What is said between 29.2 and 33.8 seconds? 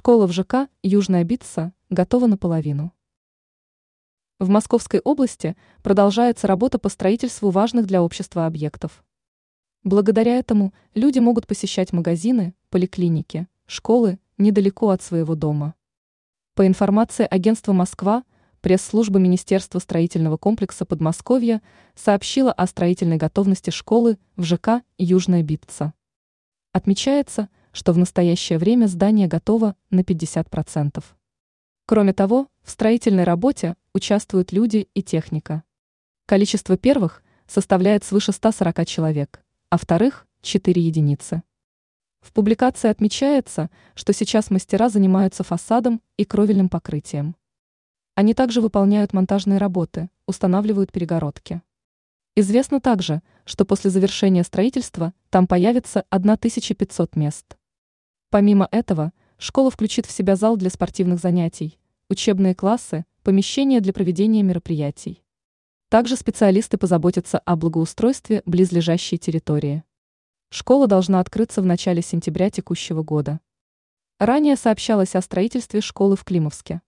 готово на 50%. Кроме того, в строительной работе